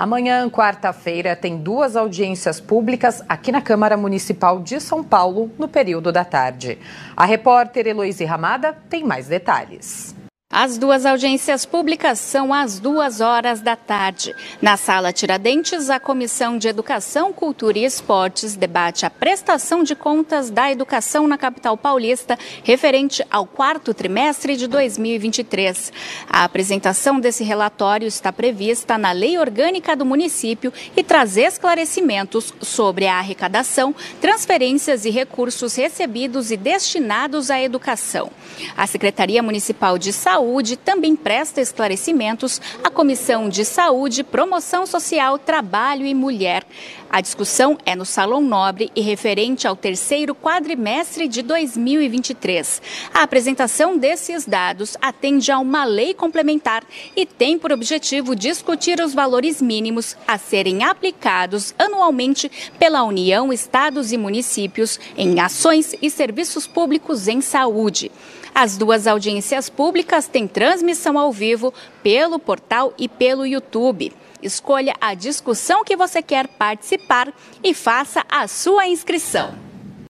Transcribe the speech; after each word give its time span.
Amanhã, 0.00 0.48
quarta-feira, 0.48 1.34
tem 1.34 1.56
duas 1.56 1.96
audiências 1.96 2.60
públicas 2.60 3.20
aqui 3.28 3.50
na 3.50 3.60
Câmara 3.60 3.96
Municipal 3.96 4.60
de 4.60 4.80
São 4.80 5.02
Paulo, 5.02 5.50
no 5.58 5.66
período 5.66 6.12
da 6.12 6.24
tarde. 6.24 6.78
A 7.16 7.24
repórter 7.24 7.84
Heloísa 7.84 8.24
Ramada 8.24 8.72
tem 8.88 9.02
mais 9.02 9.26
detalhes. 9.26 10.14
As 10.60 10.76
duas 10.76 11.06
audiências 11.06 11.64
públicas 11.64 12.18
são 12.18 12.52
às 12.52 12.80
duas 12.80 13.20
horas 13.20 13.60
da 13.60 13.76
tarde. 13.76 14.34
Na 14.60 14.76
Sala 14.76 15.12
Tiradentes, 15.12 15.88
a 15.88 16.00
Comissão 16.00 16.58
de 16.58 16.66
Educação, 16.66 17.32
Cultura 17.32 17.78
e 17.78 17.84
Esportes 17.84 18.56
debate 18.56 19.06
a 19.06 19.10
prestação 19.10 19.84
de 19.84 19.94
contas 19.94 20.50
da 20.50 20.68
educação 20.68 21.28
na 21.28 21.38
capital 21.38 21.76
paulista 21.76 22.36
referente 22.64 23.24
ao 23.30 23.46
quarto 23.46 23.94
trimestre 23.94 24.56
de 24.56 24.66
2023. 24.66 25.92
A 26.28 26.42
apresentação 26.42 27.20
desse 27.20 27.44
relatório 27.44 28.08
está 28.08 28.32
prevista 28.32 28.98
na 28.98 29.12
Lei 29.12 29.38
Orgânica 29.38 29.94
do 29.94 30.04
município 30.04 30.72
e 30.96 31.04
traz 31.04 31.36
esclarecimentos 31.36 32.52
sobre 32.60 33.06
a 33.06 33.18
arrecadação, 33.18 33.94
transferências 34.20 35.04
e 35.04 35.10
recursos 35.10 35.76
recebidos 35.76 36.50
e 36.50 36.56
destinados 36.56 37.48
à 37.48 37.60
educação. 37.60 38.32
A 38.76 38.88
Secretaria 38.88 39.40
Municipal 39.40 39.96
de 39.96 40.12
Saúde 40.12 40.47
Saúde 40.48 40.76
também 40.78 41.14
presta 41.14 41.60
esclarecimentos 41.60 42.58
à 42.82 42.88
Comissão 42.88 43.50
de 43.50 43.66
Saúde, 43.66 44.24
Promoção 44.24 44.86
Social, 44.86 45.38
Trabalho 45.38 46.06
e 46.06 46.14
Mulher. 46.14 46.64
A 47.10 47.20
discussão 47.20 47.76
é 47.84 47.94
no 47.94 48.06
Salão 48.06 48.40
Nobre 48.40 48.90
e 48.96 49.02
referente 49.02 49.68
ao 49.68 49.76
terceiro 49.76 50.34
quadrimestre 50.34 51.28
de 51.28 51.42
2023. 51.42 52.80
A 53.12 53.22
apresentação 53.22 53.98
desses 53.98 54.46
dados 54.46 54.96
atende 55.02 55.52
a 55.52 55.58
uma 55.58 55.84
lei 55.84 56.14
complementar 56.14 56.82
e 57.14 57.26
tem 57.26 57.58
por 57.58 57.70
objetivo 57.70 58.34
discutir 58.34 59.00
os 59.00 59.12
valores 59.12 59.60
mínimos 59.60 60.16
a 60.26 60.38
serem 60.38 60.82
aplicados 60.82 61.74
anualmente 61.78 62.50
pela 62.78 63.04
União, 63.04 63.52
estados 63.52 64.12
e 64.12 64.16
municípios 64.16 64.98
em 65.14 65.40
ações 65.40 65.94
e 66.00 66.08
serviços 66.08 66.66
públicos 66.66 67.28
em 67.28 67.42
saúde. 67.42 68.10
As 68.54 68.76
duas 68.76 69.06
audiências 69.06 69.70
públicas 69.70 70.26
têm 70.28 70.46
transmissão 70.46 71.18
ao 71.18 71.32
vivo 71.32 71.72
pelo 72.02 72.38
portal 72.38 72.92
e 72.96 73.08
pelo 73.08 73.46
YouTube. 73.46 74.12
Escolha 74.42 74.94
a 75.00 75.14
discussão 75.14 75.82
que 75.82 75.96
você 75.96 76.22
quer 76.22 76.46
participar 76.46 77.32
e 77.62 77.74
faça 77.74 78.24
a 78.30 78.46
sua 78.46 78.86
inscrição. 78.86 79.67